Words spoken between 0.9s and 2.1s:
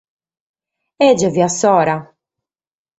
E giai fiat s’ora!